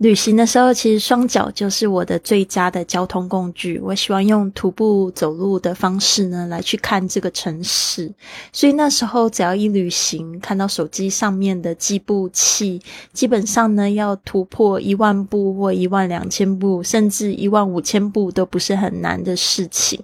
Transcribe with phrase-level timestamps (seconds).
[0.00, 3.78] 旅行的时候，其实双脚就是我的最佳的交通工具。
[3.80, 8.10] 我喜欢用徒步走路的方式呢，来去看这个城市。
[8.50, 12.80] 所以那时候，只要一旅行，看到手机上面的计步器，
[13.12, 20.02] 基本上呢，要突破一万步或一万两千步，甚至一万五千步，都不是很难的事情。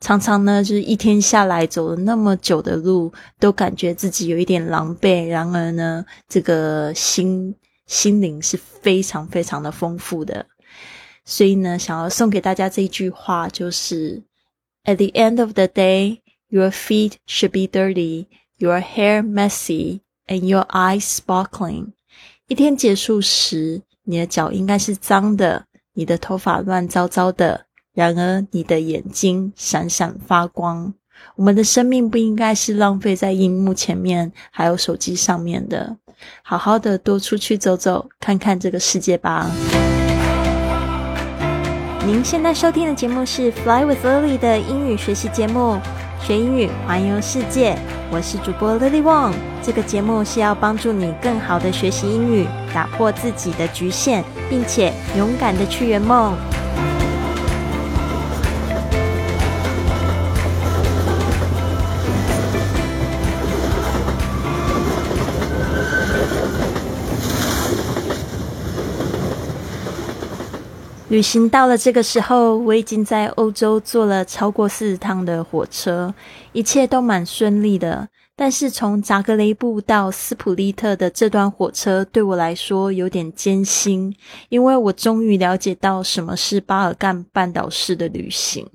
[0.00, 5.26] 常常呢，就是一天下来走了那么久的路，都感觉自己有一点狼狈。
[5.26, 7.52] 然而呢，这个心。
[7.86, 10.46] 心灵是非常非常的丰富的，
[11.24, 14.22] 所以呢，想要送给大家这一句话，就是
[14.84, 18.26] At the end of the day, your feet should be dirty,
[18.58, 21.92] your hair messy, and your eyes sparkling。
[22.48, 30.94] 一天结束时，你的脚应该是脏的，你的头发乱糟糟的，然而你的眼睛闪闪发光。
[31.36, 35.96] 我们的生命不应该是浪费在荧幕前面，还有手机上面的。
[36.42, 39.50] 好好的多出去走走，看看这个世界吧。
[42.06, 45.78] 您现在收听的节目是《Fly with Lily》的英语学习节目，
[46.22, 47.76] 学英语环游世界。
[48.10, 49.32] 我是主播 Lily Wong。
[49.62, 56.36] 这个节目是要帮助你更好的学习英语，打破自己的局限，并且勇敢的去圆梦。
[71.14, 76.12] 旅行到了这个时候，我已经在欧洲坐了超过四十趟的火车，
[76.50, 78.08] 一切都蛮顺利的。
[78.34, 84.12] 但是从扎格雷布到斯普利特的这段火车对我来说有点艰辛，
[84.48, 88.68] 因为我终于了解到什么是巴尔干半岛式的旅行。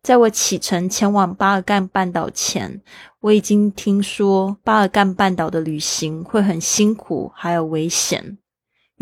[0.00, 2.80] 在我启程前往巴尔干半岛前，
[3.20, 8.38] 我已经听说巴尔干半岛的旅行会很辛苦，还有危险。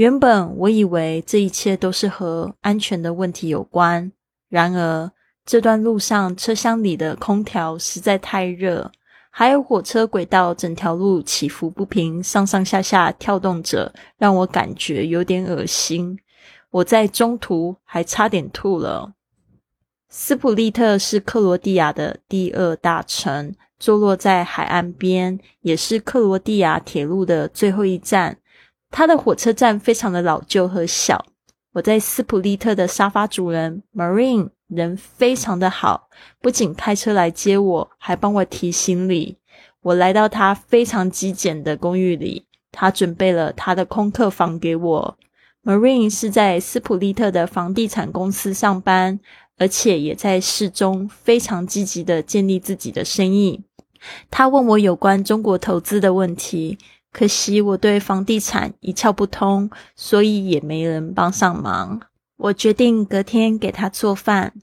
[0.02, 4.10] 原本我以为这一切都是和安全的问题有关，
[4.48, 5.08] 然而
[5.46, 8.90] 这段路上车厢里的空调实在太热，
[9.30, 16.18] 还有火车轨道整条路起伏不平，上上下下跳动着，让我感觉有点恶心。
[16.72, 19.12] 我在中途还差点吐了。
[20.08, 28.38] 斯普利特是克罗地亚的第二大城，坐落在海岸边，也是克罗地亚铁路的最后一站。
[28.92, 31.24] 它的火车站非常的老旧和小。
[31.72, 36.10] 我在斯普利特的沙发主人 Marine 人非常的好，
[36.40, 39.38] 不仅开车来接我，还帮我提行李。
[39.80, 45.18] 我来到他非常极简的公寓里，他准备了他的空客房给我。
[45.64, 49.18] Marine 是在斯普利特的房地产公司上班，
[49.56, 53.62] 而且也在市中非常积极的建立自己的生意。
[54.30, 56.76] 他问我有关中国投资的问题。
[57.12, 62.00] 可惜我对房地产一窍不通，所以也没人帮上忙。
[62.38, 64.54] 我决定隔天给他做饭。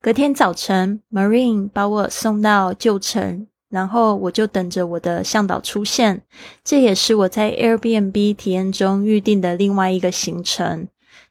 [0.00, 6.22] 隔天早晨，Marine 把我送到旧城，然后我就等着我的向导出现。
[6.62, 10.86] 这也是我在 Airbnb 体验中预定的另外一个行程。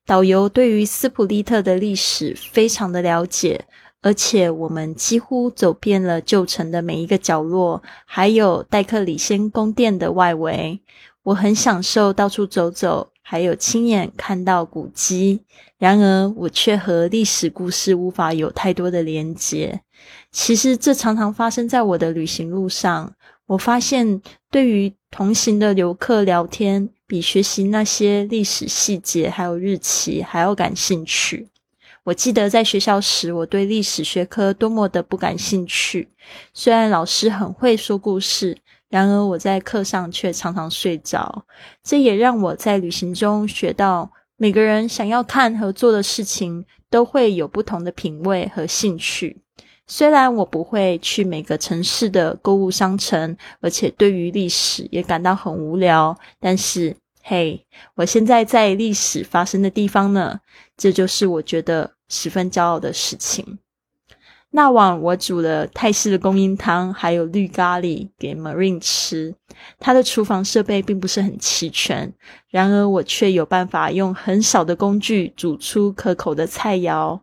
[0.06, 3.66] 导游对于斯普利特的历史非常的了解。
[4.02, 10.80] 而且我们几乎走遍了旧城的每一个角落，还有戴克里先宫殿的外围。
[11.24, 15.42] 我很享受到处走走，还有亲眼看到古迹。
[15.78, 19.82] 然而，我却和历史故事无法有太多的连结。
[20.32, 23.14] 其实，这常常发生在我的旅行路上。
[23.48, 31.50] 我发现，对于同行的游客聊天，比学习那些历史细节还有日期还要感兴趣。
[32.08, 36.08] 我记得在学校时，我对历史学科多么的不感兴趣。
[36.54, 38.58] 虽然老师很会说故事，
[38.88, 41.44] 然而我在课上却常常睡着。
[41.84, 49.42] 这也让我在旅行中学到，每个人想要看和做的事情都会有不同的品味和兴趣。
[49.86, 56.96] 虽然我不会去每个城市的购物商城，而且对于历史也感到很无聊，但是。
[57.30, 57.62] 嘿，
[57.96, 60.40] 我现在在历史发生的地方呢，
[60.78, 63.60] 这就是我觉得十分骄傲的事情。
[64.50, 69.36] 那晚我煮了泰式的公英汤，还有绿咖喱给 Marine 吃。
[69.78, 72.14] 他的厨房设备并不是很齐全，
[72.50, 77.20] 然而我却有办法用很少的工具煮出可口的菜肴。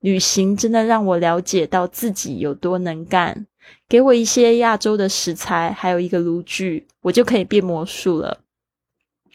[0.00, 3.46] 旅行真的让我了解到自己有多能干。
[3.88, 8.38] 给我一些亚洲的食材，还有一个炉具，我就可以变魔术了。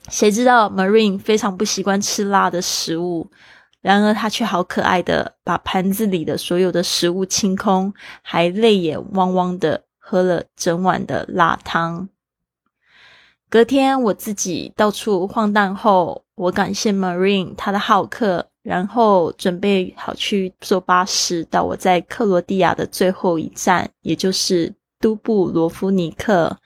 [0.10, 3.30] 谁知道 Marine 非常不习惯吃辣的食物，
[3.84, 12.08] 然而他却好可爱的把盘子里的所有的食物清空，还泪眼汪汪的喝了整碗的辣汤。
[13.50, 26.58] 隔天我自己到处晃荡后，我感谢 Marine 他的好客，然后准备好去坐巴士到我在克罗地亚的最后一站，也就是都布罗夫尼克。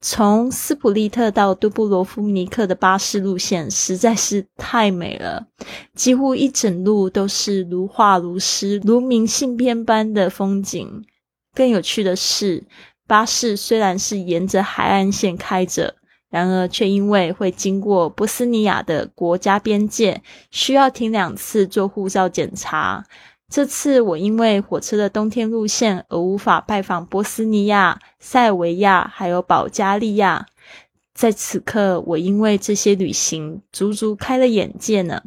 [0.00, 5.46] 从斯普利特到杜布罗夫尼克的巴士路线实在是太美了，
[5.94, 11.04] 几乎一整路都是如画如诗、如明信片般的风景。
[11.54, 12.64] 更有趣的是，
[13.06, 15.96] 巴士虽然是沿着海岸线开着。
[16.28, 23.04] 然而，却因为会经过波斯尼亚的国家边界，需要停两次做护照检查。
[23.48, 30.46] 这次我因为火车的冬天路线而无法拜访波斯尼亚、塞尔维亚还有保加利亚。
[31.14, 35.22] 在此刻，我因为这些旅行足足开了眼界呢。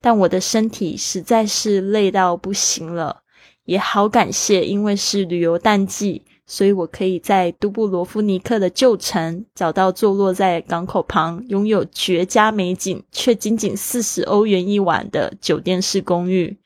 [0.00, 3.22] 但我的身体实在是累到不行了，
[3.64, 6.24] 也好感谢，因为是旅游淡季。
[6.46, 16.58] 所以我可以在杜布罗夫尼克的旧城找到坐落在港口旁、拥有绝佳美景却仅仅四十欧元一晚的酒店式公寓。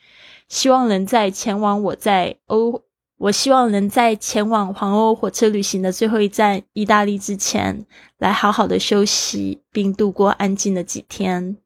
[0.49, 2.83] 希望能在前往我在欧，
[3.19, 7.87] 我希望能在前往环欧火车旅行的最后一站意大利之前，
[8.19, 11.57] 来好好的休息，并度过安静的几天。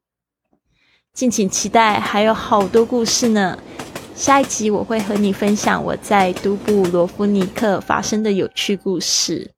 [1.13, 3.57] 敬请期待，还有好多故事呢。
[4.15, 9.51] 下一集我会和你分享我在都布罗夫尼克发生的有趣故事。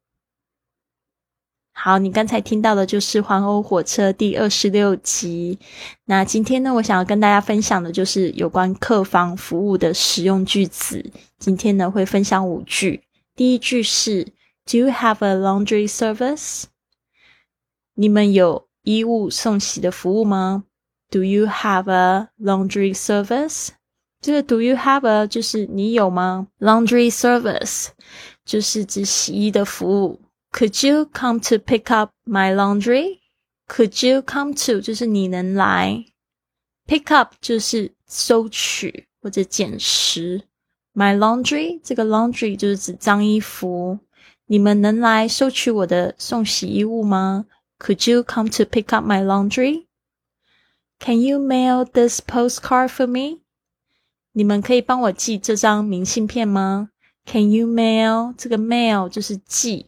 [1.83, 5.57] 好，你刚才听到的就是环欧火车第二十六集。
[6.05, 11.03] 那今天呢，我想要跟大家分享的就是有关客房服务的实用句子。
[11.39, 13.01] 今天呢，会分享五句。
[13.35, 14.25] 第一句是
[14.67, 16.65] ：Do you have a laundry service？
[17.95, 20.65] 你们有衣物送洗的服务吗
[21.09, 23.69] ？Do you have a laundry service？
[24.21, 27.87] 这个 Do you have a 就是你有吗？Laundry service
[28.45, 30.19] 就是指洗衣的服务。
[30.52, 33.20] Could you come to pick up my laundry?
[33.68, 36.06] Could you come to 就是你能来，
[36.86, 40.42] pick up 就是收取或者捡拾。
[40.94, 43.98] My laundry 这个 laundry 就是指脏衣服。
[44.46, 47.46] 你们能来收取我的送洗衣物吗？
[47.78, 49.86] Could you come to pick up my laundry?
[51.00, 53.40] Can you mail this postcard for me?
[54.32, 56.90] 你们可以帮我寄这张明信片吗？
[57.26, 58.34] Can you mail？
[58.38, 59.86] 这个 mail 就是寄。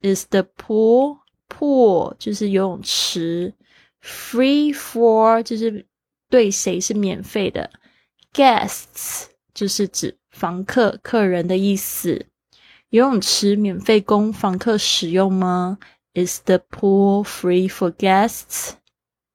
[0.00, 3.54] ？Is the pool pool 就是游泳池，
[4.02, 5.86] free for 就是
[6.28, 7.70] 对谁是免费的，
[8.32, 12.26] guests 就是指房客、客人的意思。
[12.90, 15.78] 游泳池免费供房客使用吗？
[16.14, 18.74] Is the pool free for guests?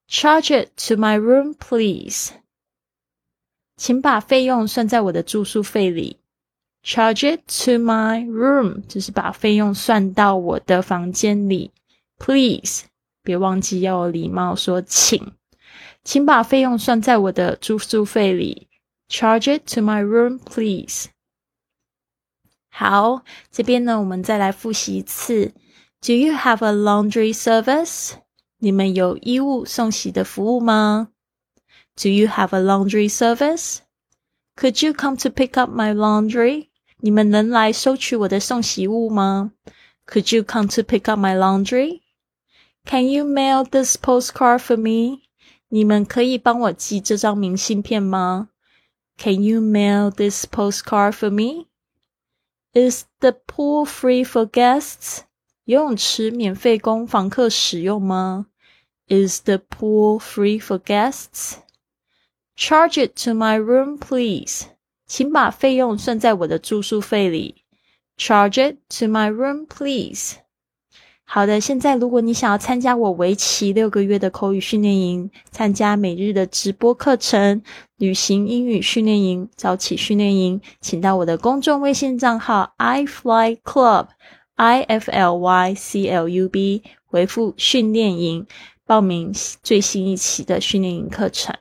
[0.08, 2.30] Charge it to my room, please.
[3.76, 6.18] 请把费用算在我的住宿费里。
[6.84, 11.72] Charge it to my room，就是把费用算到我的房间里。
[12.18, 12.84] Please，
[13.22, 15.32] 别忘记要有礼貌说请。
[16.02, 18.68] 请把费用算在我的住宿费里。
[19.10, 21.08] Charge it to my room, please。
[22.70, 25.52] 好，这边呢，我们再来复习一次。
[26.00, 28.12] Do you have a laundry service？
[28.58, 31.08] 你们有衣物送洗的服务吗？
[31.96, 33.80] Do you have a laundry service?
[34.56, 36.68] Could you come to pick up my laundry?
[37.04, 39.52] 你们能来收取我的送洗物吗？
[40.06, 42.00] Could you come to pick up my laundry?
[42.84, 45.22] Can you mail this postcard for me?
[45.68, 48.48] 你们可以帮我寄这张明信片吗？
[49.16, 51.66] Can you mail this postcard for me?
[52.72, 55.20] Is the pool free for guests?
[55.64, 58.46] 游泳池免费供房客使用吗？
[59.08, 61.58] Is the pool free for guests?
[62.56, 64.64] Charge it to my room, please.
[65.15, 67.55] 请把费用算在我的住宿费里。
[68.17, 70.33] Charge it to my room, please.
[71.23, 77.63] 好的，现在如果你想要参加我为期六个月的口语训练营，参加每日的直播课程、
[77.95, 84.07] 旅行英语训练营、早起训练营，请到我的公众微信账号 i fly club
[84.55, 88.45] i f l y c l u b 回复训练营，
[88.85, 89.31] 报名
[89.63, 91.55] 最新一期的训练营课程。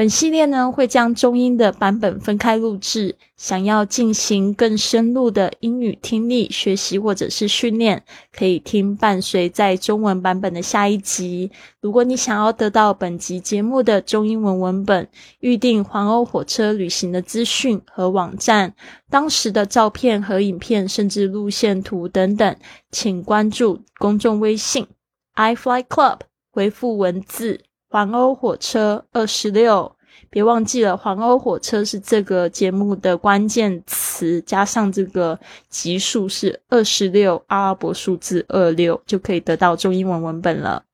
[0.00, 8.02] 本系列呢会将中英的版本分开录制，想要进行更深入的英语听力学习或者是训练，
[8.32, 11.50] 可以听伴随在中文版本的下一集。
[11.82, 15.06] 如果你想要得到本集节目的中英文文本、
[15.40, 18.72] 预定环欧火车旅行的资讯和网站、
[19.10, 22.56] 当时的照片和影片，甚至路线图等等，
[22.90, 24.86] 请关注公众微信
[25.34, 27.60] iFlyClub，回复文字。
[27.92, 29.96] 环欧火车二十六，
[30.30, 35.36] 别忘记了，环欧火车是这个节目的关键词，加上这个
[35.68, 40.84] 级数是二十六，阿拉伯数字二六，就可以得到中英文文本了。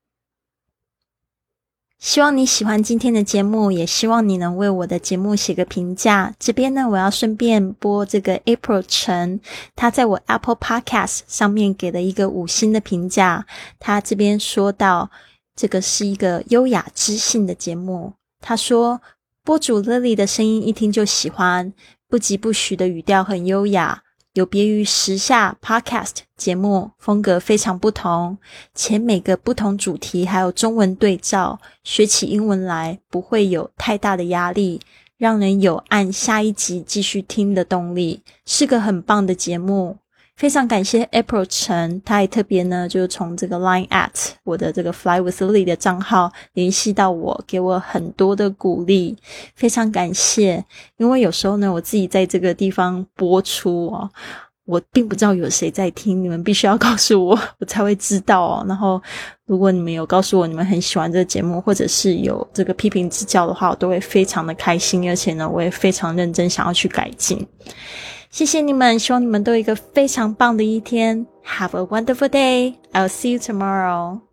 [1.99, 6.33] 希望你喜欢今天的节目，也希望你能为我的节目写个评价。
[6.39, 9.39] 这边呢，我要顺便播这个 April 陈，
[9.75, 13.45] 他在我 Apple Podcast 上面给了一个五星的评价，
[13.77, 15.11] 他这边说到。
[15.57, 18.13] 这个是一个优雅知性的节目。
[18.39, 19.01] 他说，
[19.43, 21.73] 播主 Lily 的声音一听就喜欢，
[22.07, 28.37] 不疾不徐的语调很优雅，有别于时下 Podcast 节目风格非常不同，
[28.75, 34.79] 且每个不同主题还有中文对照，学起英文来不会有太大的压力，
[35.17, 39.97] 让人有按下一集继续听的动力，是个很棒的节目。
[40.37, 44.11] 非常感谢 April 陈，他也特别呢，就是从这个 Line at
[44.43, 49.17] 我的这个 Fly with Lily 的账号联系到我，给我很多的鼓励，
[49.55, 50.63] 非常感谢。
[50.97, 54.07] 因为有时候呢，我自己在这个地方播出哦，
[54.65, 58.65] 我并不知道有谁在听，你们必须要告诉我， 我才会知道哦。
[58.67, 59.01] 然后，
[59.47, 67.43] 如果你们有告诉我你们很喜欢这个节目，或者是有这个批评指教的话，我都会非常的开心，而且呢，我也非常认真想要去改进。
[68.29, 71.25] 谢谢你们，希望你们都有一个非常棒的一天。
[71.45, 72.75] Have a wonderful day.
[72.91, 74.26] I'll see you tomorrow.